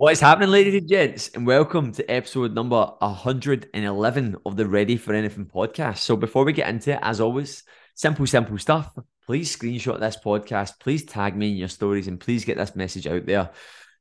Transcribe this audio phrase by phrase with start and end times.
[0.00, 4.96] What is happening, ladies and gents, and welcome to episode number 111 of the Ready
[4.96, 5.98] for Anything podcast.
[5.98, 8.96] So, before we get into it, as always, simple, simple stuff.
[9.26, 13.06] Please screenshot this podcast, please tag me in your stories, and please get this message
[13.06, 13.50] out there.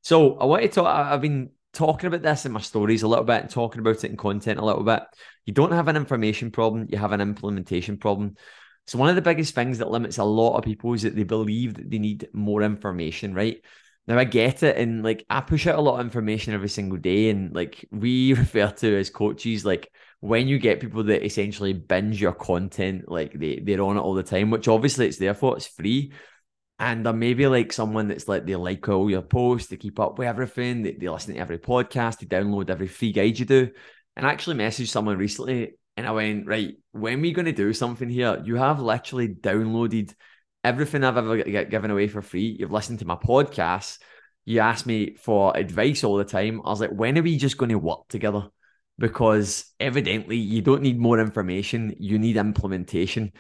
[0.01, 3.25] So, I want to talk, I've been talking about this in my stories a little
[3.25, 5.04] bit and talking about it in content a little bit.
[5.45, 8.38] You don't have an information problem, you have an implementation problem.
[8.88, 11.23] So, one of the biggest things that limits a lot of people is that they
[11.23, 13.61] believe that they need more information, right?
[14.10, 16.98] Now I get it, and like I push out a lot of information every single
[16.98, 21.73] day, and like we refer to as coaches, like when you get people that essentially
[21.73, 25.36] binge your content, like they they're on it all the time, which obviously it's their
[25.36, 26.12] fault, it's free.
[26.80, 30.17] And there maybe like someone that's like they like all your posts, they keep up
[30.17, 33.70] with everything, they, they listen to every podcast, they download every free guide you do.
[34.16, 37.73] And I actually messaged someone recently and I went, right, when we're going to do
[37.73, 38.41] something here?
[38.45, 40.14] You have literally downloaded
[40.63, 42.58] everything I've ever get given away for free.
[42.59, 44.00] You've listened to my podcast.
[44.45, 46.62] You ask me for advice all the time.
[46.66, 48.50] I was like, when are we just going to work together?
[48.98, 53.31] Because evidently you don't need more information, you need implementation.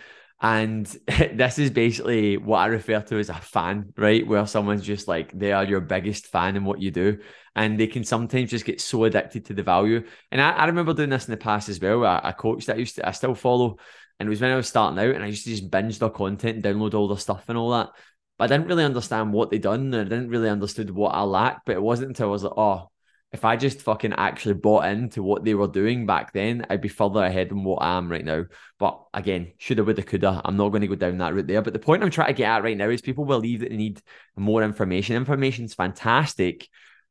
[0.41, 4.25] And this is basically what I refer to as a fan, right?
[4.25, 7.19] Where someone's just like, they are your biggest fan in what you do.
[7.55, 10.05] And they can sometimes just get so addicted to the value.
[10.31, 12.03] And I, I remember doing this in the past as well.
[12.05, 13.77] A, a coach that I used to, I still follow
[14.19, 16.09] and it was when I was starting out and I used to just binge their
[16.09, 17.89] content, download all their stuff and all that.
[18.37, 19.93] But I didn't really understand what they'd done.
[19.93, 21.61] I didn't really understood what I lacked.
[21.65, 22.89] But it wasn't until I was like, oh,
[23.31, 26.87] if I just fucking actually bought into what they were doing back then, I'd be
[26.87, 28.45] further ahead than what I am right now.
[28.79, 30.41] But again, shoulda, woulda, coulda.
[30.43, 31.61] I'm not going to go down that route there.
[31.61, 33.77] But the point I'm trying to get at right now is people believe that they
[33.77, 34.01] need
[34.35, 35.15] more information.
[35.15, 36.67] Information's fantastic,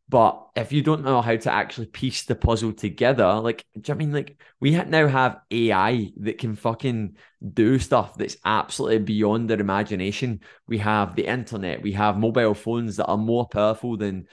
[0.09, 3.95] but if you don't know how to actually piece the puzzle together, like, do you
[3.95, 7.17] I mean like we now have AI that can fucking
[7.53, 10.41] do stuff that's absolutely beyond their imagination?
[10.67, 14.29] We have the internet, we have mobile phones that are more powerful than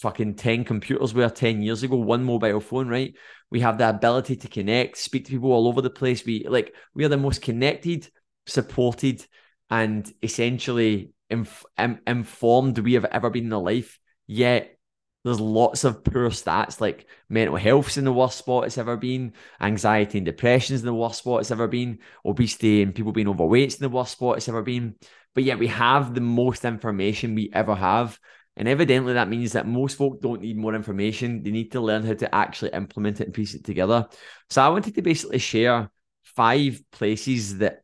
[0.00, 3.14] fucking 10 computers were 10 years ago, one mobile phone, right?
[3.50, 6.24] We have the ability to connect, speak to people all over the place.
[6.24, 8.08] We like, we are the most connected,
[8.46, 9.26] supported,
[9.70, 11.64] and essentially inf-
[12.06, 13.98] informed we have ever been in our life.
[14.26, 14.78] Yet
[15.24, 19.34] there's lots of poor stats like mental health's in the worst spot it's ever been,
[19.60, 23.76] anxiety and depression's in the worst spot it's ever been, obesity and people being overweight's
[23.76, 24.94] in the worst spot it's ever been.
[25.34, 28.18] But yet we have the most information we ever have.
[28.60, 31.42] And evidently that means that most folk don't need more information.
[31.42, 34.06] They need to learn how to actually implement it and piece it together.
[34.50, 35.90] So I wanted to basically share
[36.24, 37.80] five places that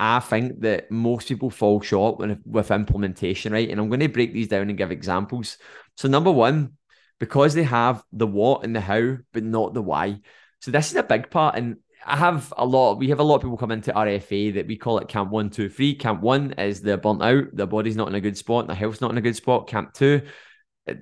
[0.00, 3.70] I think that most people fall short with, with implementation, right?
[3.70, 5.58] And I'm going to break these down and give examples.
[5.96, 6.72] So, number one,
[7.20, 10.18] because they have the what and the how, but not the why.
[10.60, 11.54] So, this is a big part.
[11.54, 11.76] And
[12.08, 14.76] I have a lot, we have a lot of people come into RFA that we
[14.76, 15.94] call it camp one, two, three.
[15.94, 19.00] Camp one is they're burnt out, their body's not in a good spot, their health's
[19.00, 19.66] not in a good spot.
[19.66, 20.22] Camp two,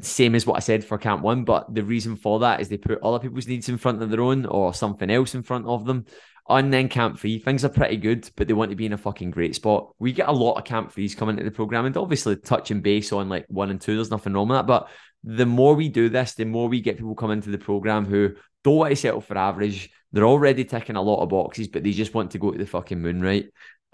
[0.01, 2.79] same as what I said for camp one, but the reason for that is they
[2.79, 5.85] put other people's needs in front of their own or something else in front of
[5.85, 6.07] them.
[6.49, 8.99] And then camp three, things are pretty good, but they want to be in a
[8.99, 9.95] fucking great spot.
[9.99, 13.13] We get a lot of camp threes coming into the program, and obviously touching base
[13.13, 14.67] on like one and two, there's nothing wrong with that.
[14.67, 14.89] But
[15.23, 18.35] the more we do this, the more we get people coming to the program who
[18.63, 19.91] don't want to settle for average.
[20.15, 22.67] They're already ticking a lot of boxes, but they just want to go to the
[22.67, 23.47] fucking moon, right?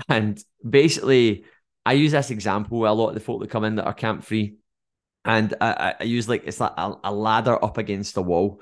[0.08, 1.46] And basically,
[1.86, 3.94] I use this example with a lot of the folk that come in that are
[3.94, 4.56] camp free.
[5.24, 8.60] And I, I use like it's like a, a ladder up against a wall.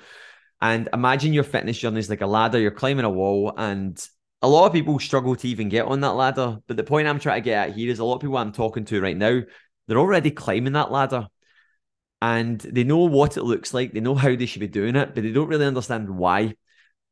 [0.61, 4.01] And imagine your fitness journey is like a ladder, you're climbing a wall, and
[4.41, 6.59] a lot of people struggle to even get on that ladder.
[6.69, 8.53] But the point I'm trying to get at here is a lot of people I'm
[8.53, 9.41] talking to right now,
[9.87, 11.27] they're already climbing that ladder
[12.21, 15.15] and they know what it looks like, they know how they should be doing it,
[15.15, 16.55] but they don't really understand why.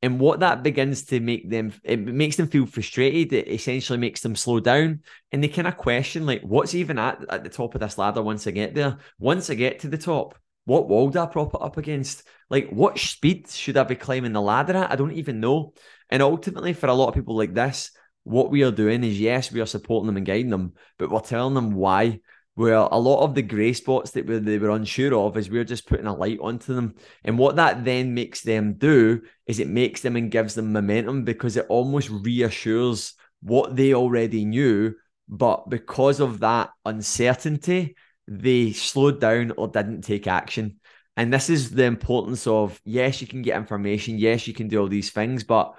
[0.03, 3.33] And what that begins to make them, it makes them feel frustrated.
[3.33, 5.01] It essentially makes them slow down
[5.33, 8.23] and they kind of question, like, what's even at, at the top of this ladder
[8.23, 8.99] once I get there?
[9.19, 12.25] Once I get to the top, what wall do I prop it up against?
[12.51, 14.93] Like, what speed should I be climbing the ladder at?
[14.93, 15.73] I don't even know.
[16.11, 17.91] And ultimately, for a lot of people like this,
[18.25, 21.21] what we are doing is yes, we are supporting them and guiding them, but we're
[21.21, 22.21] telling them why.
[22.57, 25.87] Where a lot of the grey spots that they were unsure of is we're just
[25.87, 26.95] putting a light onto them.
[27.23, 31.25] And what that then makes them do is it makes them and gives them momentum
[31.25, 34.95] because it almost reassures what they already knew.
[35.29, 37.95] But because of that uncertainty,
[38.27, 40.81] they slowed down or didn't take action.
[41.17, 44.81] And this is the importance of yes, you can get information, yes, you can do
[44.81, 45.75] all these things, but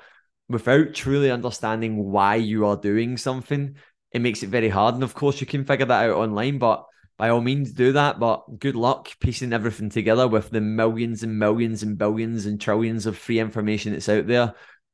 [0.50, 3.76] without truly understanding why you are doing something,
[4.12, 4.96] it makes it very hard.
[4.96, 6.86] And of course, you can figure that out online, but
[7.18, 8.20] by all means, do that.
[8.20, 13.06] But good luck piecing everything together with the millions and millions and billions and trillions
[13.06, 14.54] of free information that's out there.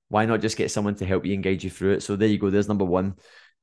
[0.09, 2.03] Why not just get someone to help you and guide you through it?
[2.03, 2.49] So there you go.
[2.49, 3.15] There's number one.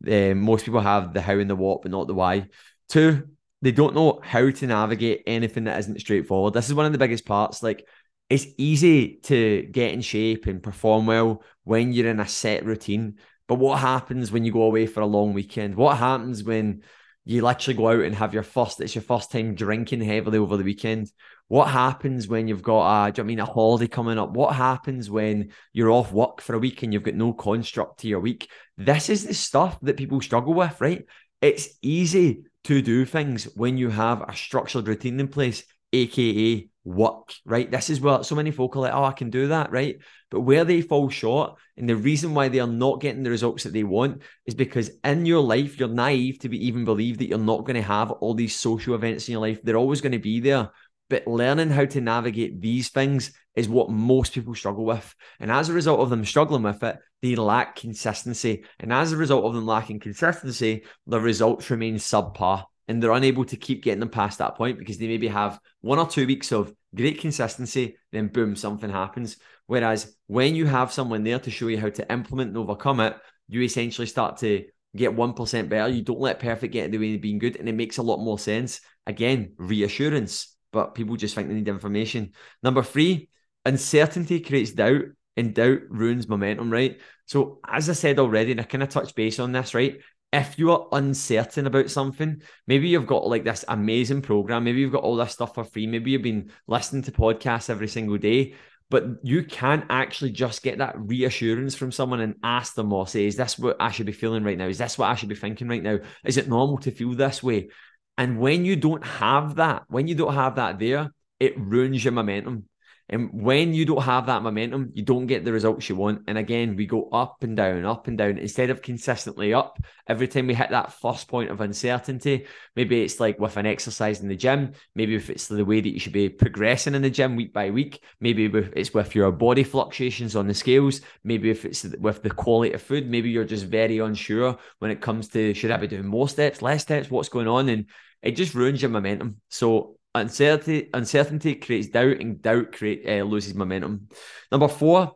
[0.06, 2.48] Uh, most people have the how and the what, but not the why.
[2.88, 3.28] Two,
[3.62, 6.54] they don't know how to navigate anything that isn't straightforward.
[6.54, 7.62] This is one of the biggest parts.
[7.62, 7.86] Like,
[8.28, 13.16] it's easy to get in shape and perform well when you're in a set routine.
[13.50, 15.74] But what happens when you go away for a long weekend?
[15.74, 16.84] What happens when
[17.24, 20.56] you literally go out and have your first, it's your first time drinking heavily over
[20.56, 21.10] the weekend?
[21.48, 24.30] What happens when you've got a, do you know I mean, a holiday coming up?
[24.30, 28.08] What happens when you're off work for a week and you've got no construct to
[28.08, 28.48] your week?
[28.76, 31.04] This is the stuff that people struggle with, right?
[31.42, 37.34] It's easy to do things when you have a structured routine in place, aka work,
[37.44, 37.70] right?
[37.70, 39.96] This is where so many folk are like, oh, I can do that, right?
[40.30, 43.64] But where they fall short, and the reason why they are not getting the results
[43.64, 47.28] that they want is because in your life, you're naive to be even believe that
[47.28, 49.62] you're not going to have all these social events in your life.
[49.62, 50.70] They're always going to be there.
[51.08, 55.14] But learning how to navigate these things is what most people struggle with.
[55.40, 58.64] And as a result of them struggling with it, they lack consistency.
[58.78, 63.44] And as a result of them lacking consistency, the results remain subpar and they're unable
[63.44, 66.50] to keep getting them past that point because they maybe have one or two weeks
[66.50, 69.36] of great consistency, then boom, something happens.
[69.66, 73.16] Whereas when you have someone there to show you how to implement and overcome it,
[73.48, 74.64] you essentially start to
[74.96, 75.92] get 1% better.
[75.92, 78.02] You don't let perfect get in the way of being good, and it makes a
[78.02, 78.80] lot more sense.
[79.06, 82.32] Again, reassurance but people just think they need information.
[82.62, 83.28] Number three,
[83.64, 85.02] uncertainty creates doubt,
[85.36, 87.00] and doubt ruins momentum, right?
[87.26, 90.00] So, as I said already, and I kind of touched base on this, right?
[90.32, 94.92] If you are uncertain about something, maybe you've got like this amazing program, maybe you've
[94.92, 98.54] got all this stuff for free, maybe you've been listening to podcasts every single day,
[98.90, 103.26] but you can't actually just get that reassurance from someone and ask them or say,
[103.26, 104.66] Is this what I should be feeling right now?
[104.66, 105.98] Is this what I should be thinking right now?
[106.24, 107.70] Is it normal to feel this way?
[108.16, 112.12] And when you don't have that, when you don't have that there, it ruins your
[112.12, 112.66] momentum.
[113.12, 116.22] And when you don't have that momentum, you don't get the results you want.
[116.28, 119.78] And again, we go up and down, up and down instead of consistently up.
[120.06, 122.46] Every time we hit that first point of uncertainty,
[122.76, 125.92] maybe it's like with an exercise in the gym, maybe if it's the way that
[125.92, 128.44] you should be progressing in the gym week by week, maybe
[128.76, 132.80] it's with your body fluctuations on the scales, maybe if it's with the quality of
[132.80, 136.28] food, maybe you're just very unsure when it comes to should I be doing more
[136.28, 137.68] steps, less steps, what's going on?
[137.68, 137.86] And
[138.22, 139.40] it just ruins your momentum.
[139.48, 144.08] So uncertainty uncertainty creates doubt and doubt create uh, loses momentum.
[144.50, 145.14] Number four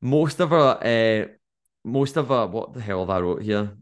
[0.00, 1.26] most of our uh,
[1.84, 3.76] most of our what the hell have i wrote here?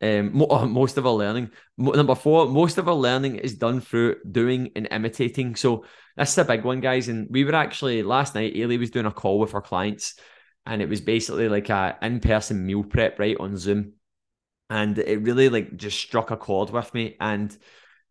[0.00, 1.50] Um mo- oh, most of our learning.
[1.76, 5.56] Mo- number four most of our learning is done through doing and imitating.
[5.56, 5.84] So
[6.16, 9.12] that's a big one guys and we were actually last night Ailey was doing a
[9.12, 10.14] call with our clients
[10.66, 13.94] and it was basically like a in-person meal prep right on zoom.
[14.70, 17.56] And it really like just struck a chord with me and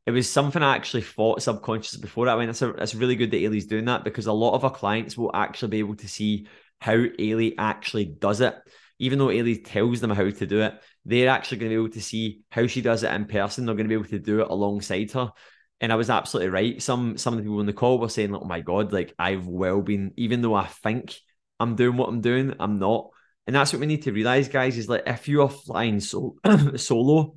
[0.07, 2.29] it was something I actually thought subconsciously before.
[2.29, 4.63] I mean, it's, a, it's really good that Ailey's doing that because a lot of
[4.63, 6.47] our clients will actually be able to see
[6.79, 8.55] how Ailey actually does it.
[8.99, 11.93] Even though Ailey tells them how to do it, they're actually going to be able
[11.93, 13.65] to see how she does it in person.
[13.65, 15.33] They're going to be able to do it alongside her.
[15.81, 16.81] And I was absolutely right.
[16.81, 19.45] Some some of the people on the call were saying, "Oh my god, like I've
[19.45, 21.15] well been, even though I think
[21.59, 23.09] I'm doing what I'm doing, I'm not."
[23.45, 24.77] And that's what we need to realize, guys.
[24.77, 26.37] Is like if you are flying so
[26.77, 27.35] solo,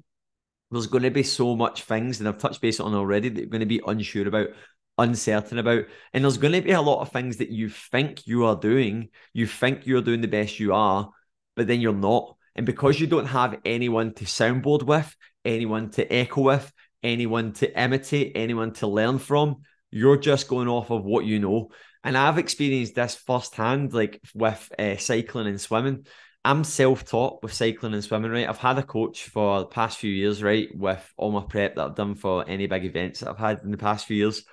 [0.71, 3.49] there's going to be so much things, and I've touched base on already that you're
[3.49, 4.49] going to be unsure about,
[4.99, 8.45] uncertain about, and there's going to be a lot of things that you think you
[8.47, 11.11] are doing, you think you're doing the best you are,
[11.57, 12.37] but then you're not.
[12.55, 15.15] And because you don't have anyone to soundboard with,
[15.45, 16.73] anyone to echo with,
[17.03, 21.71] anyone to imitate, anyone to learn from, you're just going off of what you know.
[22.05, 26.07] And I've experienced this firsthand, like with uh, cycling and swimming.
[26.45, 28.49] I'm self-taught with cycling and swimming, right?
[28.49, 31.85] I've had a coach for the past few years, right, with all my prep that
[31.85, 34.45] I've done for any big events that I've had in the past few years.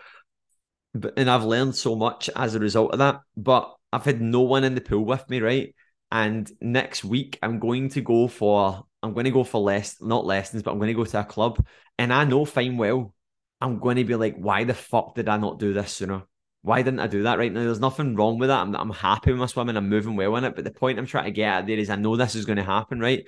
[0.93, 3.21] But and I've learned so much as a result of that.
[3.37, 5.73] But I've had no one in the pool with me, right?
[6.11, 10.25] And next week I'm going to go for I'm going to go for less not
[10.25, 11.65] lessons, but I'm going to go to a club.
[11.97, 13.13] And I know fine well
[13.59, 16.23] I'm going to be like, why the fuck did I not do this sooner?
[16.67, 17.63] Why didn't I do that right now?
[17.63, 18.59] There's nothing wrong with that.
[18.59, 19.77] I'm, I'm happy with my swimming.
[19.77, 20.53] I'm moving well in it.
[20.53, 22.57] But the point I'm trying to get at there is I know this is going
[22.57, 23.23] to happen, right?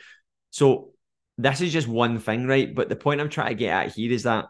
[0.50, 0.91] So
[1.38, 2.75] this is just one thing, right?
[2.75, 4.48] But the point I'm trying to get at here is that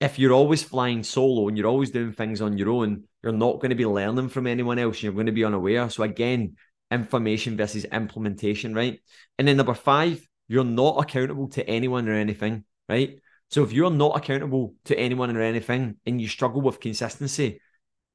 [0.00, 3.54] if you're always flying solo and you're always doing things on your own, you're not
[3.54, 5.02] going to be learning from anyone else.
[5.02, 5.88] You're going to be unaware.
[5.88, 6.56] So again,
[6.90, 9.00] information versus implementation, right?
[9.38, 13.18] And then number five, you're not accountable to anyone or anything, right?
[13.48, 17.60] So if you're not accountable to anyone or anything and you struggle with consistency,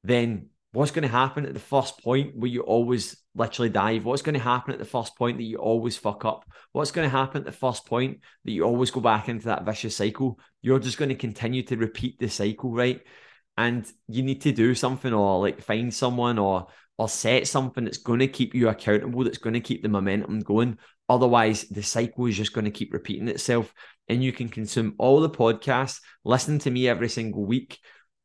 [0.06, 4.04] then what's going to happen at the first point where you always literally dive?
[4.04, 6.44] What's going to happen at the first point that you always fuck up?
[6.72, 9.64] What's going to happen at the first point that you always go back into that
[9.64, 10.38] vicious cycle?
[10.60, 13.00] You're just going to continue to repeat the cycle, right?
[13.56, 16.66] And you need to do something or like find someone or
[16.98, 20.40] or set something that's going to keep you accountable, that's going to keep the momentum
[20.40, 20.78] going.
[21.08, 23.72] Otherwise, the cycle is just going to keep repeating itself.
[24.08, 27.78] and you can consume all the podcasts, listen to me every single week.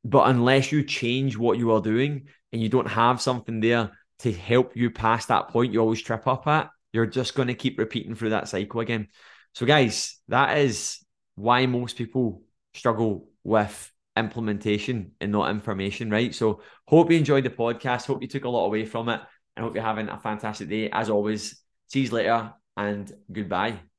[0.03, 4.31] But unless you change what you are doing and you don't have something there to
[4.31, 7.77] help you past that point you always trip up at, you're just going to keep
[7.79, 9.07] repeating through that cycle again.
[9.53, 10.99] So, guys, that is
[11.35, 12.43] why most people
[12.73, 16.33] struggle with implementation and not information, right?
[16.33, 18.05] So, hope you enjoyed the podcast.
[18.05, 19.21] Hope you took a lot away from it.
[19.55, 20.89] And hope you're having a fantastic day.
[20.89, 23.81] As always, see you later and goodbye.